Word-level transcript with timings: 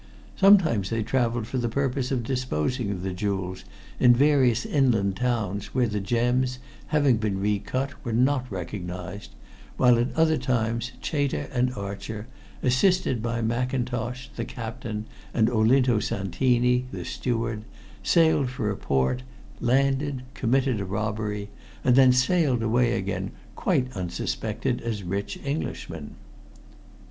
Sometimes 0.35 0.89
they 0.89 1.03
traveled 1.03 1.45
for 1.45 1.59
the 1.59 1.69
purpose 1.69 2.09
of 2.11 2.23
disposing 2.23 2.89
of 2.89 3.03
the 3.03 3.13
jewels 3.13 3.63
in 3.99 4.15
various 4.15 4.65
inland 4.65 5.15
towns 5.15 5.75
where 5.75 5.85
the 5.87 5.99
gems, 5.99 6.57
having 6.87 7.17
been 7.17 7.39
recut, 7.39 7.91
were 8.03 8.11
not 8.11 8.51
recognized, 8.51 9.35
while 9.77 9.99
at 9.99 10.11
other 10.15 10.37
times, 10.39 10.91
Chater 11.01 11.47
and 11.53 11.71
Archer, 11.75 12.25
assisted 12.63 13.21
by 13.21 13.43
Mackintosh, 13.43 14.29
the 14.35 14.43
captain, 14.43 15.05
and 15.35 15.51
Olinto 15.51 15.99
Santini, 15.99 16.85
the 16.91 17.05
steward, 17.05 17.61
sailed 18.01 18.49
for 18.49 18.71
a 18.71 18.75
port, 18.75 19.21
landed, 19.59 20.23
committed 20.33 20.81
a 20.81 20.85
robbery, 20.85 21.49
and 21.83 21.95
then 21.95 22.11
sailed 22.11 22.63
away 22.63 22.93
again, 22.93 23.29
quite 23.55 23.93
unsuspected, 23.95 24.81
as 24.81 25.03
rich 25.03 25.37
Englishmen." 25.45 26.15